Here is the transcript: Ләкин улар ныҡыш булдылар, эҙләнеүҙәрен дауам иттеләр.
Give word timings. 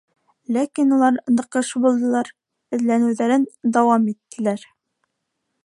Ләкин 0.55 0.93
улар 0.95 1.19
ныҡыш 1.33 1.69
булдылар, 1.83 2.31
эҙләнеүҙәрен 2.79 3.47
дауам 3.77 4.09
иттеләр. 4.15 4.67